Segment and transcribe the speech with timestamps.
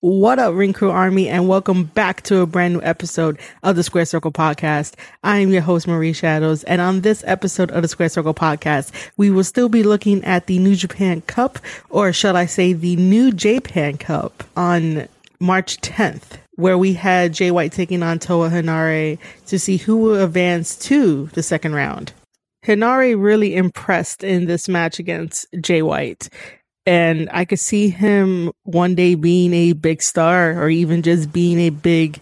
[0.00, 3.82] What up, Ring Crew Army, and welcome back to a brand new episode of the
[3.82, 4.94] Square Circle Podcast.
[5.24, 8.92] I am your host, Marie Shadows, and on this episode of the Square Circle Podcast,
[9.16, 11.58] we will still be looking at the New Japan Cup,
[11.90, 15.08] or shall I say, the New Japan Cup on
[15.40, 20.22] March 10th, where we had Jay White taking on Toa Henare to see who will
[20.22, 22.12] advance to the second round.
[22.64, 26.28] Henare really impressed in this match against Jay White
[26.88, 31.58] and I could see him one day being a big star or even just being
[31.58, 32.18] a big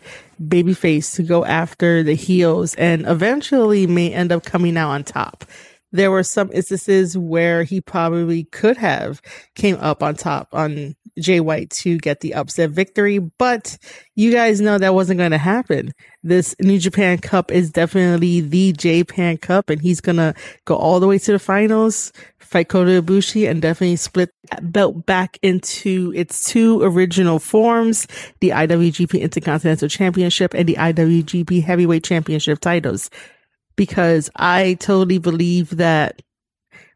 [0.48, 5.04] baby face to go after the heels and eventually may end up coming out on
[5.04, 5.44] top.
[5.92, 9.22] There were some instances where he probably could have
[9.54, 13.78] came up on top on Jay White to get the upset victory, but
[14.14, 15.92] you guys know that wasn't going to happen.
[16.22, 21.00] This New Japan Cup is definitely the Japan Cup and he's going to go all
[21.00, 22.12] the way to the finals
[22.46, 24.30] fight Kota Ibushi and definitely split
[24.62, 28.06] belt back into its two original forms,
[28.40, 33.10] the IWGP Intercontinental Championship and the IWGP Heavyweight Championship titles.
[33.76, 36.22] Because I totally believe that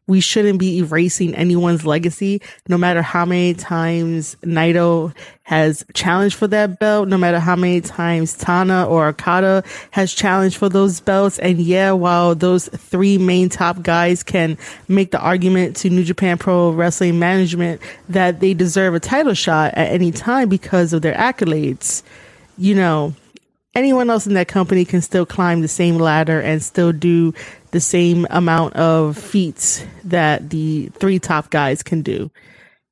[0.07, 6.47] we shouldn't be erasing anyone's legacy, no matter how many times Naito has challenged for
[6.47, 11.39] that belt, no matter how many times Tana or Okada has challenged for those belts.
[11.39, 14.57] And yeah, while those three main top guys can
[14.89, 19.73] make the argument to New Japan Pro Wrestling Management that they deserve a title shot
[19.75, 22.03] at any time because of their accolades,
[22.57, 23.15] you know,
[23.73, 27.33] anyone else in that company can still climb the same ladder and still do
[27.71, 32.29] the same amount of feats that the three top guys can do.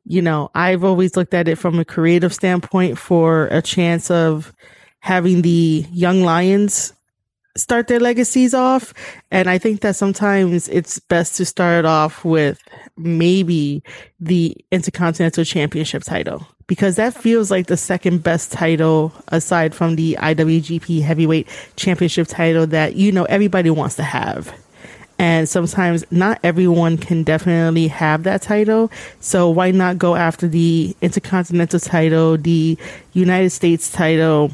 [0.05, 4.53] You know, I've always looked at it from a creative standpoint for a chance of
[5.01, 6.93] having the young lions
[7.59, 8.93] start their legacies off.
[9.31, 12.61] And I think that sometimes it's best to start off with
[12.97, 13.83] maybe
[14.19, 20.15] the Intercontinental Championship title because that feels like the second best title aside from the
[20.21, 24.53] IWGP Heavyweight Championship title that, you know, everybody wants to have.
[25.17, 28.89] And sometimes not everyone can definitely have that title.
[29.19, 32.77] So why not go after the Intercontinental title, the
[33.13, 34.51] United States title,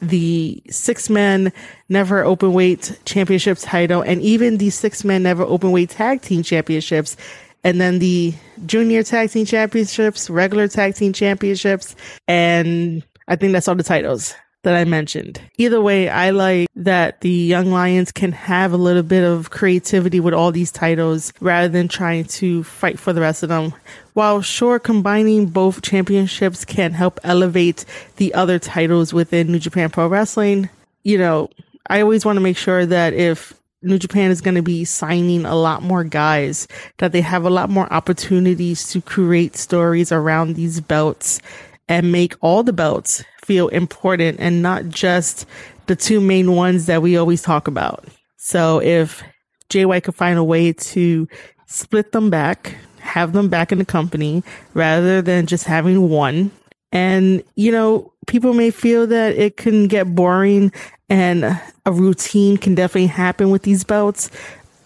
[0.00, 1.52] the six man
[1.88, 6.42] never open weight championship title, and even the six man never open weight tag team
[6.42, 7.16] championships
[7.64, 8.32] and then the
[8.66, 14.34] junior tag team championships, regular tag team championships, and I think that's all the titles
[14.64, 15.40] that I mentioned.
[15.56, 20.20] Either way, I like that the Young Lions can have a little bit of creativity
[20.20, 23.72] with all these titles rather than trying to fight for the rest of them.
[24.14, 27.84] While sure, combining both championships can help elevate
[28.16, 30.68] the other titles within New Japan Pro Wrestling,
[31.04, 31.50] you know,
[31.88, 35.44] I always want to make sure that if New Japan is going to be signing
[35.46, 36.66] a lot more guys,
[36.98, 41.40] that they have a lot more opportunities to create stories around these belts
[41.88, 45.46] and make all the belts feel important and not just
[45.86, 48.04] the two main ones that we always talk about.
[48.36, 49.22] So if
[49.70, 51.26] JY could find a way to
[51.64, 54.44] split them back, have them back in the company
[54.74, 56.50] rather than just having one.
[56.92, 60.70] And, you know, people may feel that it can get boring
[61.08, 61.44] and
[61.86, 64.30] a routine can definitely happen with these belts.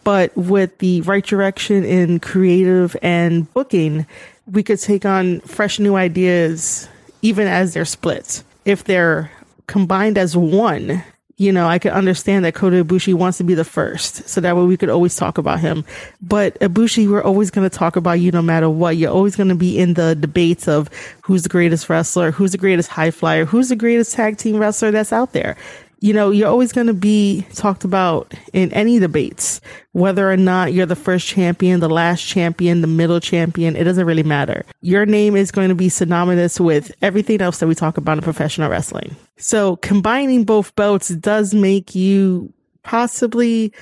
[0.04, 4.06] But with the right direction in creative and booking,
[4.46, 6.88] we could take on fresh new ideas
[7.22, 8.42] even as they're split.
[8.64, 9.30] If they're
[9.66, 11.02] combined as one,
[11.36, 14.28] you know, I could understand that Kota Ibushi wants to be the first.
[14.28, 15.84] So that way we could always talk about him.
[16.20, 18.96] But Ibushi, we're always going to talk about you no matter what.
[18.96, 20.88] You're always going to be in the debates of
[21.22, 24.90] who's the greatest wrestler, who's the greatest high flyer, who's the greatest tag team wrestler
[24.90, 25.56] that's out there
[26.02, 29.60] you know, you're always going to be talked about in any debates,
[29.92, 33.76] whether or not you're the first champion, the last champion, the middle champion.
[33.76, 34.64] It doesn't really matter.
[34.80, 38.24] Your name is going to be synonymous with everything else that we talk about in
[38.24, 39.14] professional wrestling.
[39.38, 42.52] So combining both belts does make you
[42.82, 43.72] possibly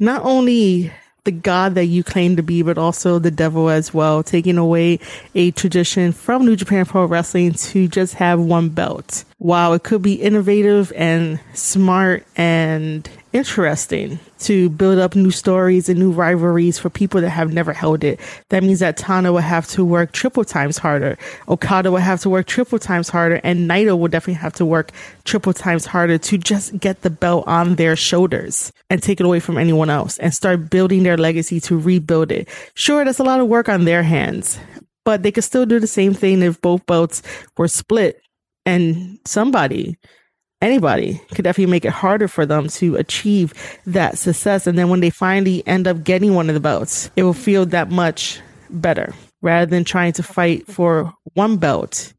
[0.00, 0.92] not only
[1.24, 4.98] the god that you claim to be, but also the devil as well, taking away
[5.34, 9.24] a tradition from New Japan Pro Wrestling to just have one belt.
[9.38, 15.98] While it could be innovative and smart and interesting to build up new stories and
[15.98, 18.20] new rivalries for people that have never held it.
[18.50, 21.16] That means that Tana will have to work triple times harder.
[21.48, 24.92] Okada will have to work triple times harder and Naito will definitely have to work
[25.24, 29.40] triple times harder to just get the belt on their shoulders and take it away
[29.40, 32.48] from anyone else and start building their legacy to rebuild it.
[32.74, 34.58] Sure, that's a lot of work on their hands,
[35.04, 37.22] but they could still do the same thing if both belts
[37.56, 38.20] were split
[38.64, 39.96] and somebody
[40.62, 43.52] anybody could definitely make it harder for them to achieve
[43.86, 44.66] that success.
[44.66, 47.66] And then when they finally end up getting one of the belts, it will feel
[47.66, 49.12] that much better
[49.42, 52.12] rather than trying to fight for one belt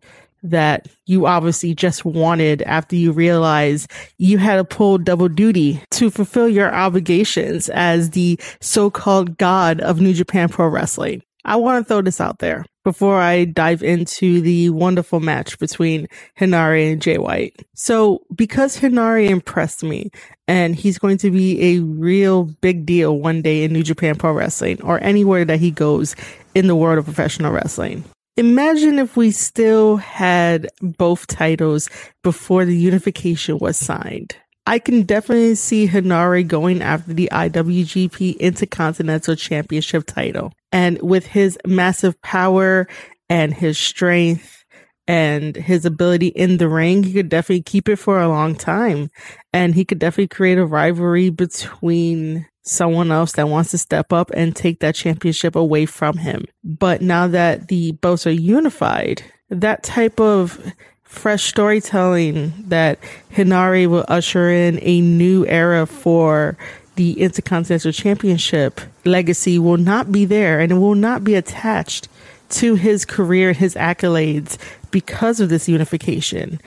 [0.44, 6.12] that you obviously just wanted after you realized you had to pull double duty to
[6.12, 11.24] fulfill your obligations as the so-called god of New Japan Pro Wrestling.
[11.46, 16.08] I want to throw this out there before I dive into the wonderful match between
[16.40, 17.66] Henare and Jay White.
[17.74, 20.12] So because Henare impressed me
[20.48, 24.34] and he's going to be a real big deal one day in New Japan Pro
[24.34, 26.16] Wrestling or anywhere that he goes
[26.54, 28.04] in the world of professional wrestling.
[28.36, 31.88] Imagine if we still had both titles
[32.24, 34.36] before the unification was signed.
[34.66, 40.54] I can definitely see Henare going after the IWGP Intercontinental Championship title.
[40.72, 42.88] And with his massive power
[43.30, 44.64] and his strength
[45.06, 49.10] and his ability in the ring, he could definitely keep it for a long time.
[49.52, 54.32] And he could definitely create a rivalry between someone else that wants to step up
[54.34, 56.46] and take that championship away from him.
[56.64, 60.74] But now that the belts are unified, that type of
[61.14, 63.00] fresh storytelling that
[63.32, 66.58] Henare will usher in a new era for
[66.96, 72.08] the Intercontinental Championship legacy will not be there and it will not be attached
[72.50, 74.58] to his career, and his accolades
[74.92, 76.60] because of this unification.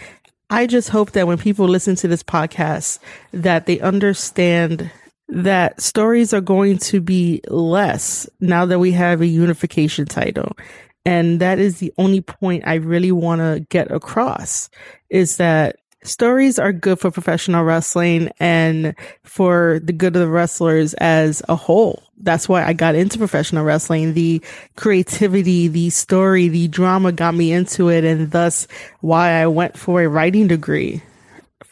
[0.50, 2.98] I just hope that when people listen to this podcast
[3.32, 4.90] that they understand
[5.28, 10.56] that stories are going to be less now that we have a unification title
[11.06, 14.68] and that is the only point I really want to get across
[15.08, 18.92] is that stories are good for professional wrestling and
[19.22, 22.02] for the good of the wrestlers as a whole.
[22.18, 24.14] That's why I got into professional wrestling.
[24.14, 24.42] The
[24.74, 28.66] creativity, the story, the drama got me into it and thus
[29.00, 31.02] why I went for a writing degree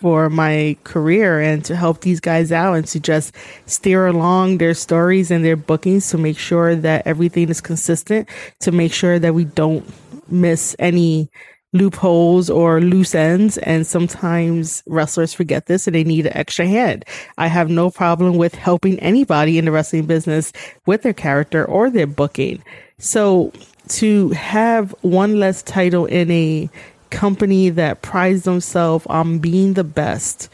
[0.04, 3.34] for my career and to help these guys out and to just
[3.64, 8.28] steer along their stories and their bookings to make sure that everything is consistent,
[8.60, 9.82] to make sure that we don't
[10.30, 11.30] miss any
[11.72, 13.56] loopholes or loose ends.
[13.56, 17.06] And sometimes wrestlers forget this and they need an extra hand.
[17.38, 20.52] I have no problem with helping anybody in the wrestling business
[20.84, 22.62] with their character or their booking.
[22.98, 23.54] So
[23.88, 26.68] to have one less title in a
[27.14, 30.48] company that prides themselves on being the best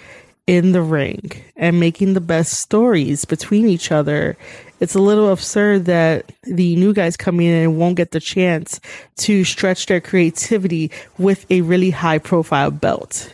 [0.47, 4.37] in the ring and making the best stories between each other.
[4.79, 8.81] It's a little absurd that the new guys coming in won't get the chance
[9.19, 13.33] to stretch their creativity with a really high profile belt.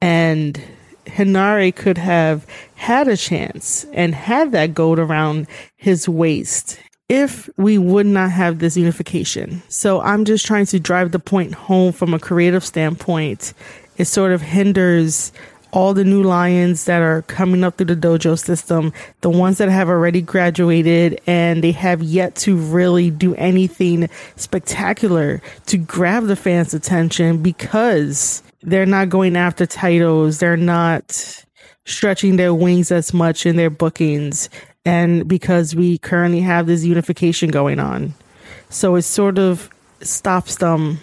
[0.00, 0.60] And
[1.06, 5.46] Henare could have had a chance and had that gold around
[5.76, 6.78] his waist
[7.08, 9.62] if we would not have this unification.
[9.68, 13.52] So I'm just trying to drive the point home from a creative standpoint.
[13.96, 15.32] It sort of hinders
[15.72, 19.68] all the new lions that are coming up through the dojo system, the ones that
[19.68, 26.36] have already graduated and they have yet to really do anything spectacular to grab the
[26.36, 30.38] fans' attention because they're not going after titles.
[30.38, 31.44] They're not
[31.84, 34.48] stretching their wings as much in their bookings
[34.86, 38.14] and because we currently have this unification going on.
[38.70, 39.68] So it sort of
[40.00, 40.98] stops them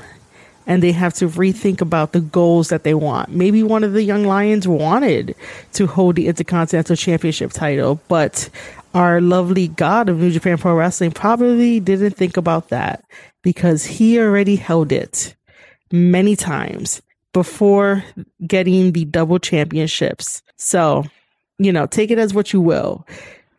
[0.65, 3.29] and they have to rethink about the goals that they want.
[3.29, 5.35] Maybe one of the young lions wanted
[5.73, 8.49] to hold the Intercontinental Championship title, but
[8.93, 13.03] our lovely god of New Japan Pro Wrestling probably didn't think about that
[13.41, 15.35] because he already held it
[15.91, 17.01] many times
[17.33, 18.05] before
[18.47, 20.41] getting the double championships.
[20.55, 21.03] So,
[21.57, 23.05] you know, take it as what you will.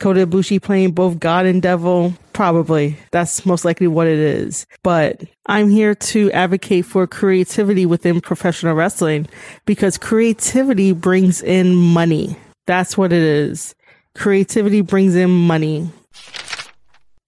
[0.05, 2.13] Kota Ibushi playing both God and Devil?
[2.35, 2.99] Probably.
[3.11, 4.67] That's most likely what it is.
[4.83, 9.27] But I'm here to advocate for creativity within professional wrestling
[9.65, 12.37] because creativity brings in money.
[12.67, 13.75] That's what it is.
[14.15, 15.89] Creativity brings in money.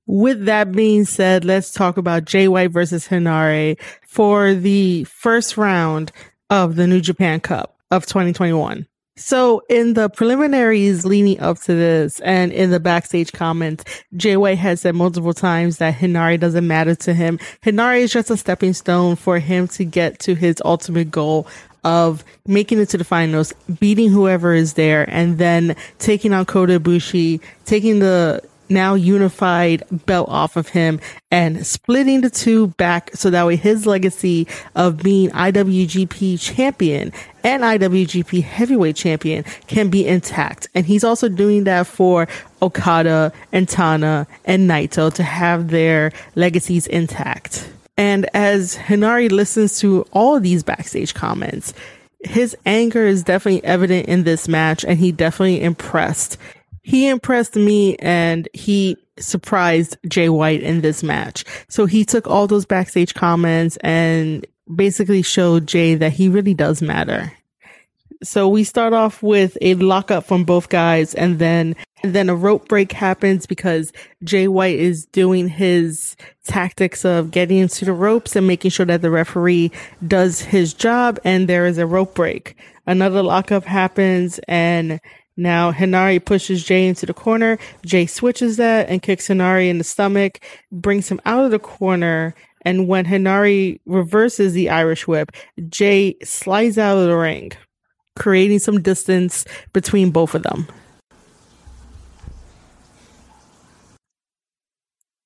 [0.07, 6.13] With that being said, let's talk about Jay White versus Henare for the first round
[6.51, 8.87] of the New Japan Cup of 2021.
[9.19, 14.59] So in the preliminaries leading up to this and in the backstage comments, Jay White
[14.59, 17.39] has said multiple times that Henare doesn't matter to him.
[17.65, 21.47] Henare is just a stepping stone for him to get to his ultimate goal
[21.83, 26.79] of making it to the finals, beating whoever is there, and then taking on Kota
[26.79, 33.31] Ibushi, taking the now unified belt off of him and splitting the two back so
[33.31, 37.13] that way his legacy of being IWGP champion
[37.45, 40.69] and IWGP heavyweight champion can be intact.
[40.75, 42.27] And he's also doing that for
[42.61, 47.69] Okada and Tana and Naito to have their legacies intact.
[47.97, 51.73] And as Henare listens to all these backstage comments,
[52.21, 56.37] his anger is definitely evident in this match and he definitely impressed
[56.87, 61.45] he impressed me and he surprised Jay White in this match.
[61.69, 66.81] So he took all those backstage comments and basically showed Jay that he really does
[66.81, 67.33] matter.
[68.23, 71.75] So we start off with a lockup from both guys and then
[72.05, 76.15] and then a rope break happens because Jay White is doing his
[76.45, 79.73] tactics of getting into the ropes and making sure that the referee
[80.07, 82.57] does his job and there is a rope break.
[82.87, 85.01] Another lockup happens and
[85.37, 87.59] now Henare pushes Jay into the corner.
[87.85, 90.41] Jay switches that and kicks Henare in the stomach,
[90.73, 92.35] brings him out of the corner.
[92.63, 95.33] And when Henare reverses the Irish whip,
[95.69, 97.53] Jay slides out of the ring,
[98.17, 100.67] creating some distance between both of them.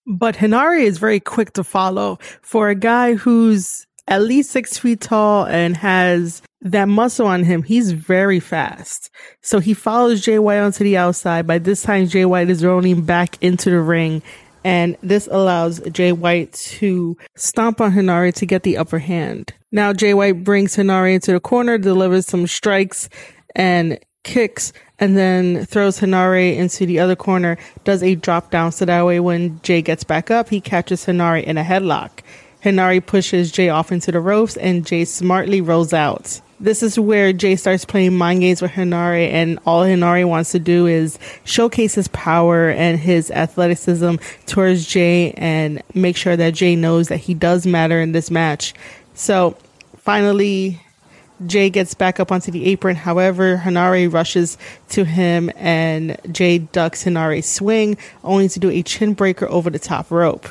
[0.06, 5.00] But Henare is very quick to follow for a guy who's at least six feet
[5.00, 7.62] tall and has that muscle on him.
[7.62, 9.10] He's very fast.
[9.40, 11.46] So he follows Jay White onto the outside.
[11.46, 14.22] By this time, Jay White is rolling back into the ring.
[14.62, 19.54] And this allows Jay White to stomp on Henare to get the upper hand.
[19.72, 23.08] Now Jay White brings Henare into the corner, delivers some strikes
[23.54, 28.84] and kicks, and then throws Henare into the other corner, does a drop down so
[28.84, 32.20] that way when Jay gets back up, he catches Henare in a headlock.
[32.62, 36.40] Henare pushes Jay off into the ropes and Jay smartly rolls out.
[36.62, 40.58] This is where Jay starts playing mind games with Henare and all Henare wants to
[40.58, 46.76] do is showcase his power and his athleticism towards Jay and make sure that Jay
[46.76, 48.74] knows that he does matter in this match.
[49.14, 49.56] So
[49.96, 50.82] finally,
[51.46, 52.94] Jay gets back up onto the apron.
[52.94, 54.58] However, Henare rushes
[54.90, 59.78] to him and Jay ducks Henare's swing, only to do a chin breaker over the
[59.78, 60.46] top rope.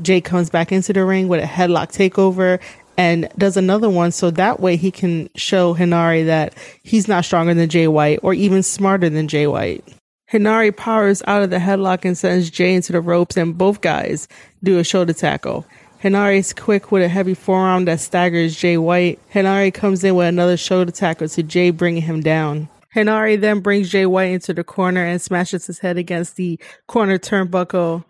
[0.00, 2.60] Jay comes back into the ring with a headlock takeover
[2.98, 7.54] and does another one so that way he can show Henare that he's not stronger
[7.54, 9.84] than Jay White or even smarter than Jay White.
[10.30, 14.26] Henare powers out of the headlock and sends Jay into the ropes and both guys
[14.64, 15.64] do a shoulder tackle.
[16.02, 19.20] Henare is quick with a heavy forearm that staggers Jay White.
[19.32, 22.68] Henare comes in with another shoulder tackle to Jay, bringing him down.
[22.94, 27.18] Henare then brings Jay White into the corner and smashes his head against the corner
[27.18, 28.04] turnbuckle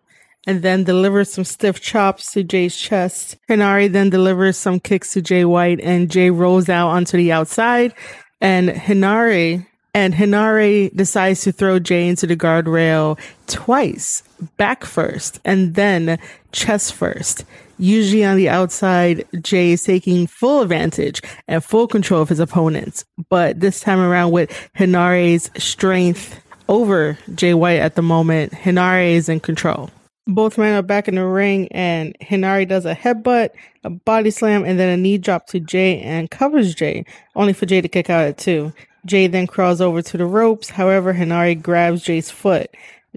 [0.49, 3.37] and then delivers some stiff chops to Jay's chest.
[3.51, 7.93] Henare then delivers some kicks to Jay White and Jay rolls out onto the outside
[8.41, 14.23] and Henare and Henare decides to throw Jay into the guardrail twice,
[14.57, 16.19] back first and then
[16.53, 17.45] chest first.
[17.79, 23.05] Usually on the outside, Jay is taking full advantage and full control of his opponents.
[23.29, 29.29] But this time around with Henare's strength over Jay White at the moment, Henare is
[29.29, 29.91] in control.
[30.29, 33.49] Both men are back in the ring, and Henare does a headbutt,
[33.83, 37.65] a body slam, and then a knee drop to Jay and covers Jay, only for
[37.65, 38.75] Jay to kick out at two.
[39.07, 40.69] Jay then crawls over to the ropes.
[40.69, 42.69] However, Henare grabs Jay's foot.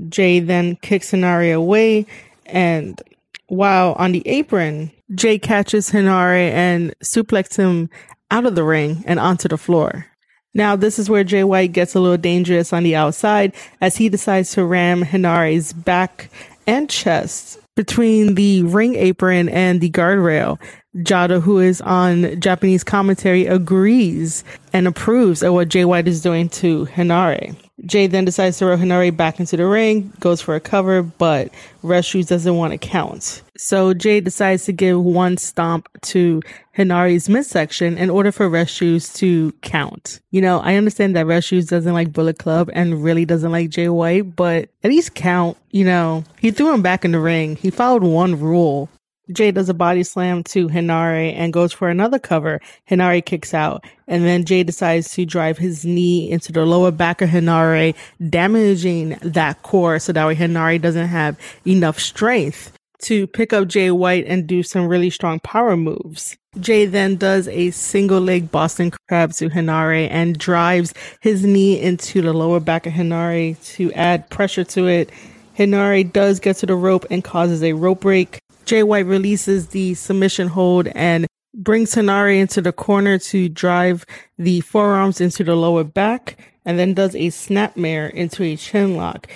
[0.08, 2.06] Jay then kicks Henare away,
[2.46, 3.02] and
[3.48, 7.90] while on the apron, Jay catches Henare and suplexes him
[8.32, 10.06] out of the ring and onto the floor.
[10.54, 14.10] Now, this is where Jay White gets a little dangerous on the outside as he
[14.10, 16.30] decides to ram Henare's back
[16.68, 20.60] and chest between the ring apron and the guardrail.
[20.98, 26.50] Jado, who is on Japanese commentary, agrees and approves of what Jay White is doing
[26.50, 27.56] to Henare.
[27.86, 31.50] Jay then decides to roll Henare back into the ring, goes for a cover, but
[31.84, 33.42] Red Shoes doesn't want to count.
[33.58, 36.42] So Jay decides to give one stomp to
[36.78, 40.20] Henare's midsection in order for Red Shoes to count.
[40.32, 43.70] You know, I understand that Red Shoes doesn't like Bullet Club and really doesn't like
[43.70, 45.58] Jay White, but at least count.
[45.72, 47.56] You know, he threw him back in the ring.
[47.56, 48.90] He followed one rule.
[49.32, 52.60] Jay does a body slam to Henare and goes for another cover.
[52.90, 57.22] Henare kicks out, and then Jay decides to drive his knee into the lower back
[57.22, 57.96] of Henare,
[58.30, 62.72] damaging that core so that way Henare doesn't have enough strength
[63.02, 66.38] to pick up Jay White and do some really strong power moves.
[66.60, 72.22] Jay then does a single leg Boston crab to Henare and drives his knee into
[72.22, 75.10] the lower back of Henare to add pressure to it.
[75.58, 78.40] Henare does get to the rope and causes a rope break.
[78.66, 84.06] Jay White releases the submission hold and brings Henare into the corner to drive
[84.38, 89.28] the forearms into the lower back and then does a snapmare into a chin lock,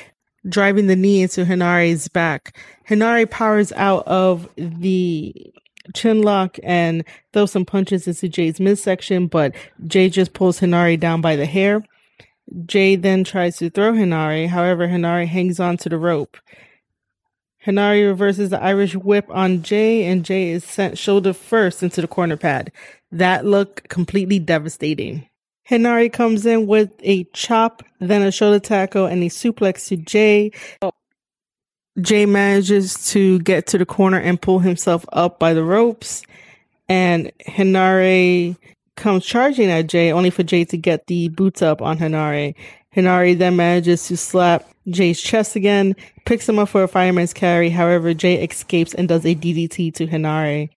[0.48, 2.58] driving the knee into Henare's back.
[2.88, 5.54] Henare powers out of the
[5.94, 7.04] chin lock and
[7.34, 9.54] throws some punches into Jay's midsection, but
[9.86, 11.84] Jay just pulls Henare down by the hair.
[12.66, 16.38] Jay then tries to throw Henare, however, Henare hangs on to the rope.
[17.66, 22.08] Henare reverses the Irish whip on Jay, and Jay is sent shoulder first into the
[22.08, 22.72] corner pad.
[23.12, 25.28] That looked completely devastating.
[25.68, 30.52] Henare comes in with a chop, then a shoulder tackle, and a suplex to Jay.
[32.02, 36.22] Jay manages to get to the corner and pull himself up by the ropes.
[36.88, 38.56] and Henare
[38.96, 42.56] comes charging at Jay, only for Jay to get the boots up on Henare.
[42.96, 47.70] Henare then manages to slap Jay's chest again, picks him up for a fireman's carry.
[47.70, 50.70] However, Jay escapes and does a DDT to Henare.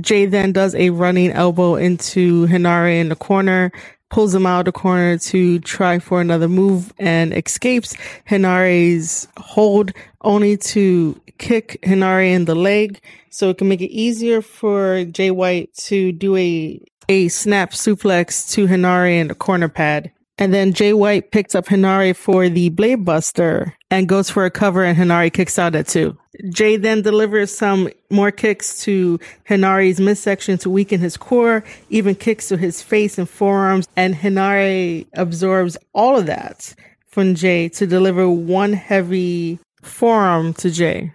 [0.00, 3.72] Jay then does a running elbow into Henare in the corner,
[4.10, 7.94] pulls him out of the corner to try for another move and escapes
[8.28, 14.42] Henare's hold only to kick Henare in the leg so it can make it easier
[14.42, 20.10] for Jay White to do a a snap suplex to Henare in the corner pad.
[20.38, 24.50] And then Jay White picks up Henare for the Blade Buster and goes for a
[24.50, 26.16] cover and Henare kicks out at two.
[26.50, 32.48] Jay then delivers some more kicks to Henare's midsection to weaken his core, even kicks
[32.48, 36.74] to his face and forearms, and Henare absorbs all of that
[37.06, 41.12] from Jay to deliver one heavy forearm to Jay.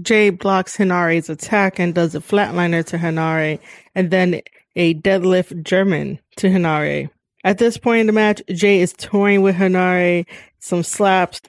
[0.00, 3.60] Jay blocks Henare's attack and does a flatliner to Henare
[3.94, 4.40] and then
[4.74, 7.10] a deadlift German to Henare.
[7.44, 10.26] At this point in the match, Jay is toying with Henare,
[10.60, 11.40] some slaps,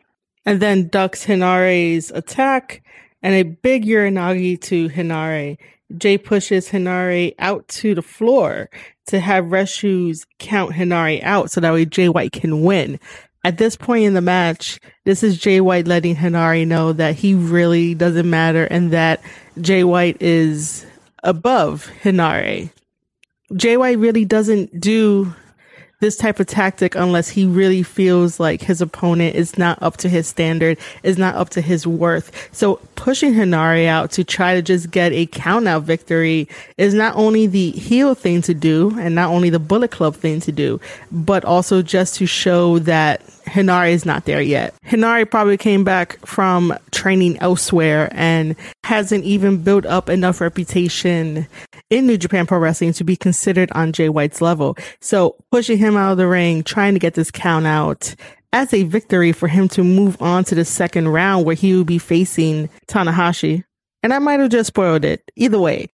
[0.45, 2.83] and then ducks Henare's attack
[3.21, 5.57] and a big Uranage to Henare.
[5.97, 8.69] Jay pushes Henare out to the floor
[9.07, 12.99] to have Red Shoes count Henare out so that way Jay White can win.
[13.45, 17.35] At this point in the match, this is Jay White letting Henare know that he
[17.35, 19.21] really doesn't matter and that
[19.59, 20.85] Jay White is
[21.23, 22.71] above Henare.
[23.55, 25.33] Jay White really doesn't do
[26.03, 30.09] this type of tactic unless he really feels like his opponent is not up to
[30.09, 32.49] his standard, is not up to his worth.
[32.51, 37.15] So pushing Henare out to try to just get a count out victory is not
[37.15, 40.81] only the heel thing to do and not only the Bullet Club thing to do,
[41.09, 43.21] but also just to show that
[43.53, 44.73] Henare is not there yet.
[44.83, 51.47] Henare probably came back from training elsewhere and hasn't even built up enough reputation
[51.91, 54.75] in New Japan Pro Wrestling to be considered on Jay White's level.
[55.01, 58.15] So pushing him out of the ring, trying to get this count out
[58.53, 61.83] as a victory for him to move on to the second round where he will
[61.83, 63.63] be facing Tanahashi.
[64.01, 65.23] And I might have just spoiled it.
[65.35, 65.89] Either way,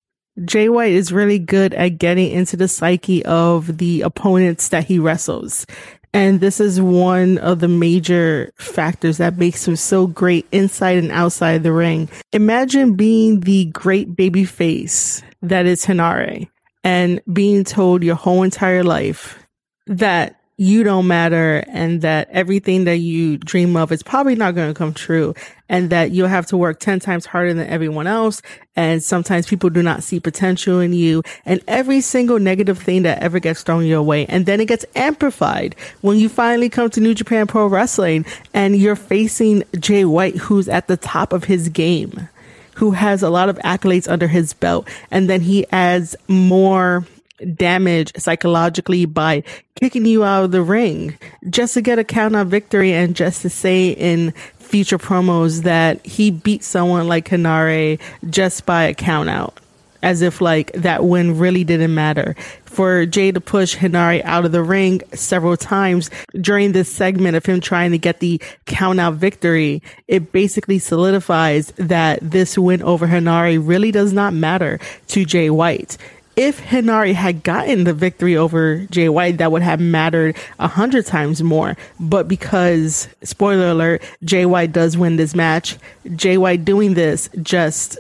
[0.44, 5.00] Jay White is really good at getting into the psyche of the opponents that he
[5.00, 5.66] wrestles.
[6.14, 11.12] And this is one of the major factors that makes him so great inside and
[11.12, 12.08] outside the ring.
[12.32, 16.48] Imagine being the great baby face that is Henare
[16.82, 19.38] and being told your whole entire life
[19.86, 24.68] that you don't matter and that everything that you dream of is probably not going
[24.68, 25.32] to come true
[25.68, 28.42] and that you'll have to work 10 times harder than everyone else.
[28.74, 33.22] And sometimes people do not see potential in you and every single negative thing that
[33.22, 34.26] ever gets thrown your way.
[34.26, 38.74] And then it gets amplified when you finally come to New Japan Pro Wrestling and
[38.74, 42.28] you're facing Jay White, who's at the top of his game,
[42.74, 44.88] who has a lot of accolades under his belt.
[45.12, 47.06] And then he adds more
[47.54, 49.42] damage psychologically by
[49.76, 51.16] kicking you out of the ring
[51.50, 56.04] just to get a count out victory and just to say in future promos that
[56.04, 57.98] he beat someone like Henare
[58.28, 59.58] just by a count out.
[60.00, 62.36] As if like that win really didn't matter.
[62.66, 66.08] For Jay to push Henare out of the ring several times
[66.40, 71.72] during this segment of him trying to get the count out victory, it basically solidifies
[71.78, 75.96] that this win over Henare really does not matter to Jay White
[76.38, 81.04] if Henare had gotten the victory over Jay White, that would have mattered a hundred
[81.04, 81.76] times more.
[81.98, 85.76] But because, spoiler alert, Jay White does win this match,
[86.14, 87.98] Jay White doing this just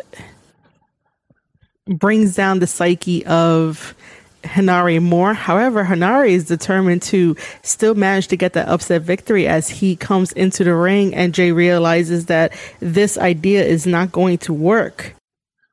[1.88, 3.92] brings down the psyche of
[4.44, 5.34] Henare more.
[5.34, 10.30] However, Henare is determined to still manage to get that upset victory as he comes
[10.30, 15.17] into the ring and Jay realizes that this idea is not going to work.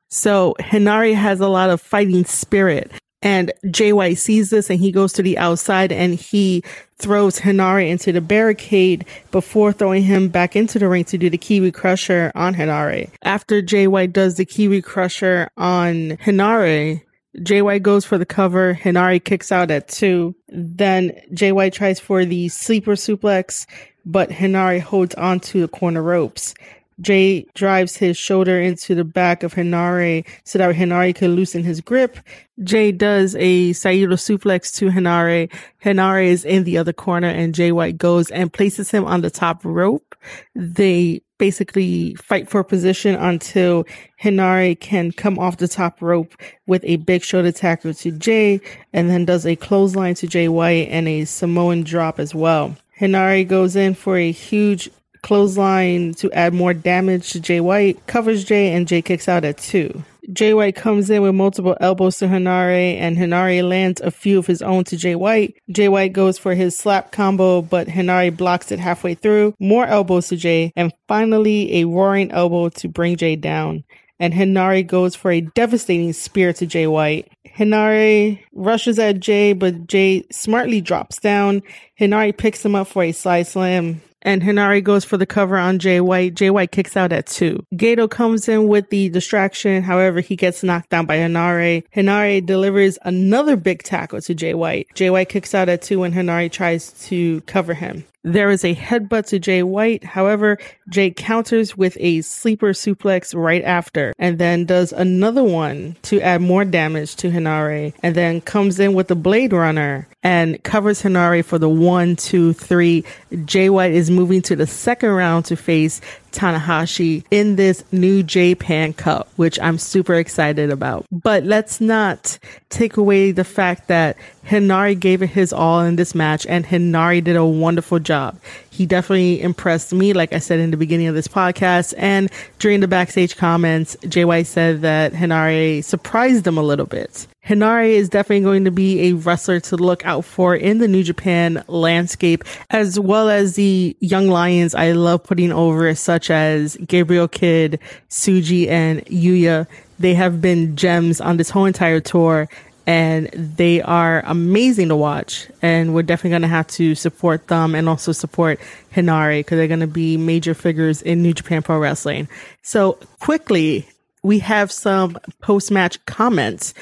[0.08, 2.92] So Henare has a lot of fighting spirit.
[3.22, 6.62] And JY sees this and he goes to the outside and he
[6.98, 11.38] throws Henare into the barricade before throwing him back into the ring to do the
[11.38, 13.10] Kiwi Krusher on Henare.
[13.24, 17.02] After JY does the Kiwi Krusher on Henare,
[17.38, 18.74] JY goes for the cover.
[18.74, 20.34] Henare kicks out at two.
[20.48, 23.66] Then JY tries for the sleeper suplex,
[24.04, 26.54] but Henare holds onto the corner ropes.
[27.00, 31.80] Jay drives his shoulder into the back of Henare so that Henare can loosen his
[31.80, 32.18] grip.
[32.64, 35.52] Jay does a Saito suplex to Henare.
[35.84, 39.30] Henare is in the other corner and Jay White goes and places him on the
[39.30, 40.14] top rope.
[40.54, 43.84] They basically fight for position until
[44.22, 46.34] Henare can come off the top rope
[46.66, 48.60] with a big shoulder tackle to Jay
[48.94, 52.74] and then does a clothesline to Jay White and a Samoan drop as well.
[52.98, 54.90] Henare goes in for a huge
[55.22, 59.58] clothesline to add more damage to Jay White, covers Jay, and Jay kicks out at
[59.58, 60.04] two.
[60.32, 64.46] Jay White comes in with multiple elbows to Henare, and Henare lands a few of
[64.46, 65.56] his own to Jay White.
[65.70, 69.54] Jay White goes for his slap combo, but Henare blocks it halfway through.
[69.60, 73.84] More elbows to Jay, and finally a roaring elbow to bring Jay down.
[74.18, 77.30] And Henare goes for a devastating spear to Jay White.
[77.46, 81.62] Henare rushes at Jay, but Jay smartly drops down.
[82.00, 85.78] Henare picks him up for a side slam and Henare goes for the cover on
[85.78, 86.34] Jay White.
[86.34, 87.64] Jay White kicks out at two.
[87.74, 89.82] Gedo comes in with the distraction.
[89.82, 91.84] However, he gets knocked down by Henare.
[91.94, 94.88] Henare delivers another big tackle to Jay White.
[94.94, 98.04] Jay White kicks out at two when Henare tries to cover him.
[98.26, 100.02] There is a headbutt to Jay White.
[100.02, 106.20] However, Jay counters with a sleeper suplex right after and then does another one to
[106.20, 111.02] add more damage to Henare and then comes in with the Blade Runner and covers
[111.02, 113.04] Henare for the one, two, three.
[113.44, 116.00] Jay White is moving to the second round to face
[116.36, 121.06] Tanahashi in this new Japan Cup, which I'm super excited about.
[121.10, 126.14] But let's not take away the fact that Henare gave it his all in this
[126.14, 128.38] match and Henare did a wonderful job.
[128.70, 131.94] He definitely impressed me, like I said in the beginning of this podcast.
[131.96, 137.26] And during the backstage comments, JY said that Henare surprised him a little bit.
[137.46, 141.04] Henare is definitely going to be a wrestler to look out for in the New
[141.04, 147.28] Japan landscape, as well as the young lions I love putting over, such as Gabriel
[147.28, 147.78] Kidd,
[148.10, 149.66] Tsuji, and Yuya.
[149.98, 152.48] They have been gems on this whole entire tour
[152.86, 155.48] and they are amazing to watch.
[155.60, 158.60] And we're definitely going to have to support them and also support
[158.94, 162.28] Henare because they're going to be major figures in New Japan Pro Wrestling.
[162.62, 163.88] So quickly,
[164.22, 166.74] we have some post match comments.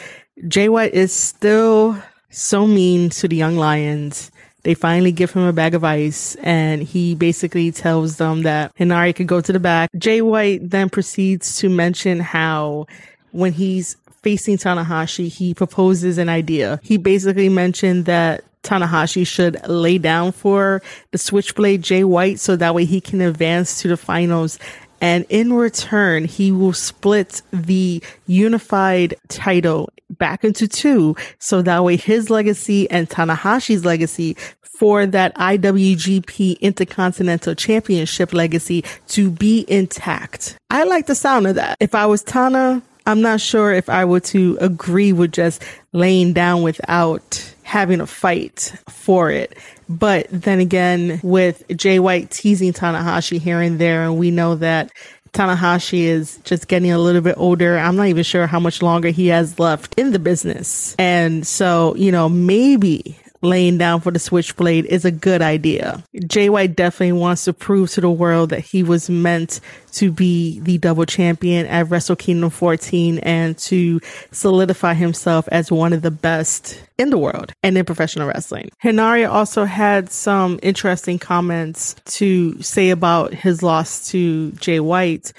[0.46, 4.30] Jay White is still so mean to the Young Lions.
[4.64, 9.14] They finally give him a bag of ice and he basically tells them that Henare
[9.14, 9.90] could go to the back.
[9.96, 12.86] Jay White then proceeds to mention how
[13.30, 16.80] when he's facing Tanahashi, he proposes an idea.
[16.82, 22.74] He basically mentioned that Tanahashi should lay down for the Switchblade Jay White so that
[22.74, 24.58] way he can advance to the finals.
[25.00, 31.16] And in return, he will split the unified title back into two.
[31.38, 39.30] So that way his legacy and Tanahashi's legacy for that IWGP Intercontinental Championship legacy to
[39.30, 40.56] be intact.
[40.70, 41.76] I like the sound of that.
[41.80, 45.62] If I was Tana, I'm not sure if I were to agree with just
[45.92, 49.56] laying down without having a fight for it.
[49.88, 54.90] But then again, with Jay White teasing Tanahashi here and there, and we know that
[55.34, 57.76] Tanahashi is just getting a little bit older.
[57.76, 60.94] I'm not even sure how much longer he has left in the business.
[60.98, 66.02] And so, you know, maybe laying down for the switchblade is a good idea.
[66.26, 69.60] Jay White definitely wants to prove to the world that he was meant
[69.92, 74.00] to be the double champion at Wrestle Kingdom 14 and to
[74.32, 78.70] solidify himself as one of the best in the world and in professional wrestling.
[78.82, 85.32] Henare also had some interesting comments to say about his loss to Jay White.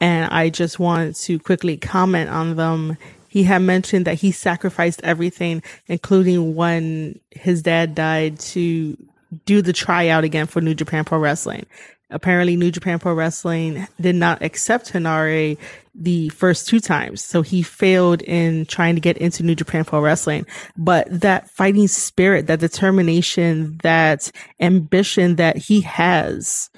[0.00, 2.96] And I just wanted to quickly comment on them
[3.28, 8.96] he had mentioned that he sacrificed everything, including when his dad died to
[9.44, 11.66] do the tryout again for New Japan Pro Wrestling.
[12.10, 15.58] Apparently, New Japan Pro Wrestling did not accept Henare
[15.94, 17.22] the first two times.
[17.22, 20.46] So he failed in trying to get into New Japan Pro Wrestling.
[20.76, 26.70] But that fighting spirit, that determination, that ambition that he has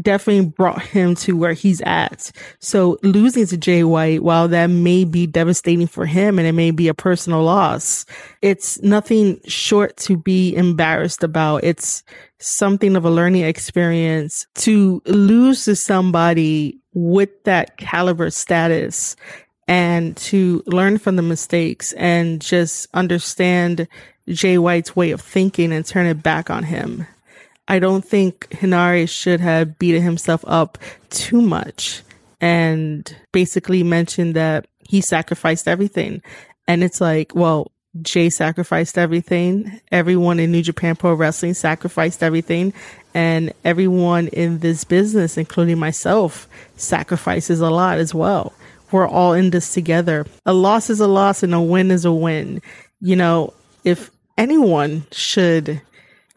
[0.00, 2.30] definitely brought him to where he's at.
[2.58, 6.70] So losing to Jay White, while that may be devastating for him and it may
[6.70, 8.04] be a personal loss,
[8.42, 11.64] it's nothing short to be embarrassed about.
[11.64, 12.02] It's
[12.38, 19.16] something of a learning experience to lose to somebody with that caliber status
[19.66, 23.88] and to learn from the mistakes and just understand
[24.28, 27.06] Jay White's way of thinking and turn it back on him.
[27.68, 30.78] I don't think Henare should have beaten himself up
[31.10, 32.02] too much
[32.40, 36.22] and basically mentioned that he sacrificed everything.
[36.68, 37.70] And it's like, well,
[38.02, 39.80] Jay sacrificed everything.
[39.92, 42.74] Everyone in New Japan Pro Wrestling sacrificed everything.
[43.14, 48.52] And everyone in this business, including myself, sacrifices a lot as well.
[48.90, 50.26] We're all in this together.
[50.44, 52.60] A loss is a loss and a win is a win.
[53.00, 55.80] You know, if anyone should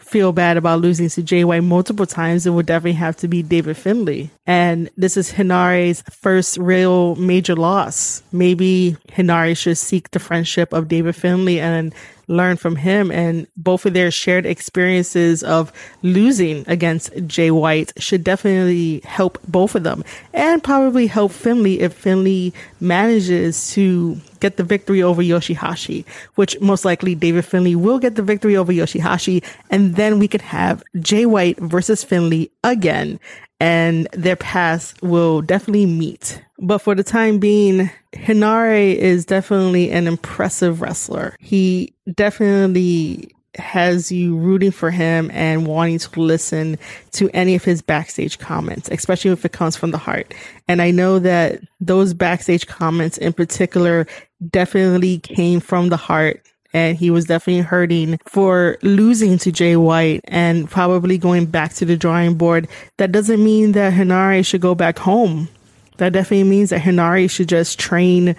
[0.07, 3.43] feel bad about losing to Jay White multiple times, it would definitely have to be
[3.43, 4.29] David Finley.
[4.45, 8.23] And this is Henare's first real major loss.
[8.31, 11.93] Maybe Henare should seek the friendship of David Finley and
[12.27, 18.23] learn from him and both of their shared experiences of losing against Jay White should
[18.23, 24.63] definitely help both of them and probably help Finley if Finley manages to get the
[24.63, 29.43] victory over Yoshihashi, which most likely David Finley will get the victory over Yoshihashi.
[29.69, 33.19] And then we could have Jay White versus Finley again
[33.59, 36.41] and their paths will definitely meet.
[36.59, 41.35] But for the time being, Henare is definitely an impressive wrestler.
[41.39, 46.77] He definitely has you rooting for him and wanting to listen
[47.11, 50.33] to any of his backstage comments, especially if it comes from the heart.
[50.67, 54.05] And I know that those backstage comments in particular
[54.49, 60.21] definitely came from the heart and he was definitely hurting for losing to Jay White
[60.25, 62.67] and probably going back to the drawing board.
[62.97, 65.49] That doesn't mean that Henare should go back home.
[65.97, 68.35] That definitely means that Henare should just train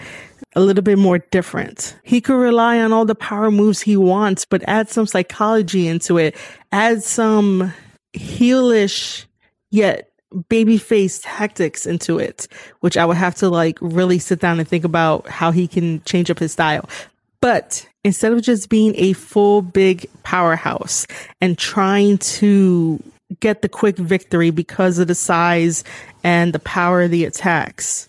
[0.54, 1.96] a little bit more different.
[2.02, 6.18] He could rely on all the power moves he wants, but add some psychology into
[6.18, 6.36] it.
[6.72, 7.72] Add some
[8.14, 9.26] heelish
[9.70, 10.10] yet
[10.50, 12.48] babyface tactics into it,
[12.80, 16.02] which I would have to like really sit down and think about how he can
[16.02, 16.88] change up his style.
[17.40, 21.07] But instead of just being a full big powerhouse
[21.40, 23.03] and trying to
[23.40, 25.85] get the quick victory because of the size
[26.24, 28.09] and the power of the attacks,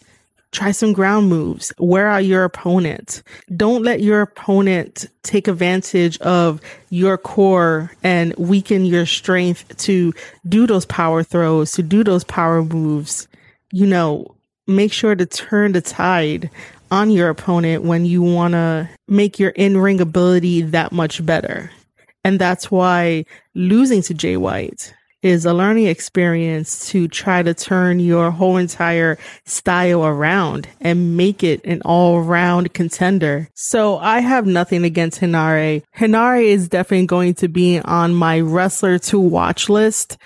[0.52, 1.72] try some ground moves.
[1.78, 3.22] Wear out your opponent.
[3.56, 10.14] Don't let your opponent take advantage of your core and weaken your strength to
[10.48, 13.28] do those power throws, to do those power moves.
[13.72, 16.50] You know, make sure to turn the tide
[16.92, 21.72] on your opponent when you want to make your in ring ability that much better.
[22.24, 23.26] And that's why
[23.56, 29.18] losing to Jay White is a learning experience to try to turn your whole entire
[29.46, 33.50] style around and make it an all round contender.
[33.54, 35.84] So I have nothing against Henare.
[35.96, 40.18] Henare is definitely going to be on my wrestler to watch list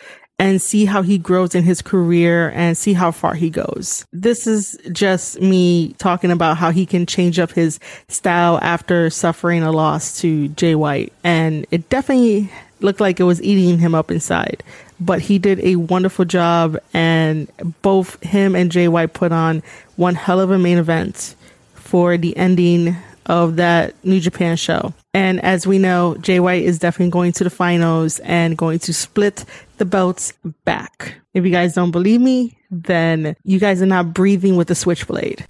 [0.43, 4.05] and see how he grows in his career and see how far he goes.
[4.11, 7.79] This is just me talking about how he can change up his
[8.09, 11.13] style after suffering a loss to Jay White.
[11.23, 12.51] And it definitely
[12.81, 14.61] looked like it was eating him up inside.
[14.99, 17.49] But he did a wonderful job, and
[17.81, 19.63] both him and Jay White put on
[19.95, 21.35] one hell of a main event
[21.73, 24.93] for the ending of that New Japan show.
[25.13, 28.93] And as we know, Jay White is definitely going to the finals and going to
[28.93, 29.45] split
[29.77, 30.33] the belts
[30.65, 31.15] back.
[31.33, 35.45] If you guys don't believe me, then you guys are not breathing with the switchblade.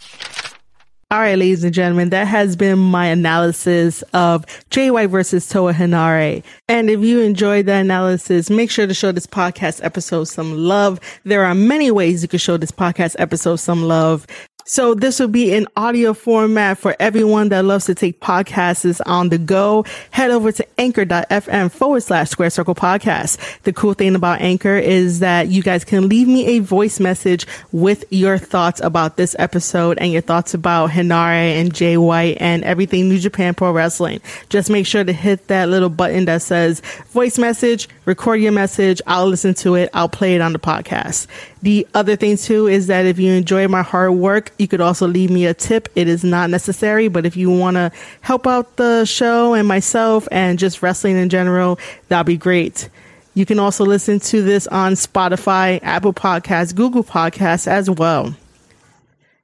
[1.13, 6.43] All right, ladies and gentlemen, that has been my analysis of White versus Toa Henare.
[6.67, 10.99] And if you enjoyed the analysis, make sure to show this podcast episode some love.
[11.23, 14.25] There are many ways you can show this podcast episode some love.
[14.65, 19.27] So this will be an audio format for everyone that loves to take podcasts on
[19.27, 19.83] the go.
[20.11, 23.61] Head over to anchor.fm forward slash square circle podcast.
[23.63, 27.45] The cool thing about anchor is that you guys can leave me a voice message
[27.73, 32.63] with your thoughts about this episode and your thoughts about Henare and Jay White and
[32.63, 34.21] everything New Japan Pro Wrestling.
[34.47, 39.01] Just make sure to hit that little button that says voice message, record your message.
[39.07, 39.89] I'll listen to it.
[39.93, 41.27] I'll play it on the podcast.
[41.61, 45.05] The other thing too is that if you enjoy my hard work, you could also
[45.05, 45.89] leave me a tip.
[45.93, 50.27] It is not necessary, but if you want to help out the show and myself
[50.31, 52.89] and just wrestling in general, that'd be great.
[53.35, 58.33] You can also listen to this on Spotify, Apple Podcasts, Google Podcasts as well.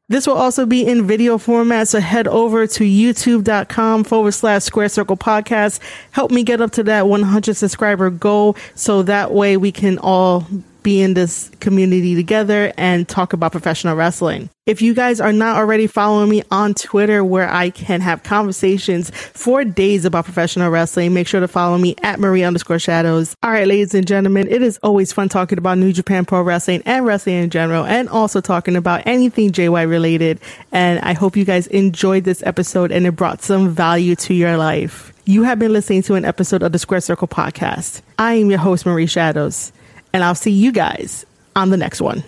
[0.08, 4.90] This will also be in video format, so head over to youtube.com forward slash square
[4.90, 5.80] circle podcast.
[6.12, 10.48] Help me get up to that 100 subscriber goal so that way we can all
[10.84, 14.50] be in this community together and talk about professional wrestling.
[14.66, 19.10] If you guys are not already following me on Twitter where I can have conversations
[19.10, 23.36] for days about professional wrestling, make sure to follow me at Marie underscore shadows.
[23.42, 26.84] All right, ladies and gentlemen, it is always fun talking about New Japan Pro Wrestling
[26.86, 30.40] and wrestling in general and also talking about anything JY related.
[30.72, 34.56] And I hope you guys enjoyed this episode and it brought some value to your
[34.56, 35.14] life.
[35.26, 38.02] You have been listening to an episode of the Square Circle podcast.
[38.20, 39.72] I am your host, Marie Shadows
[40.14, 42.24] and I'll see you guys on the next one.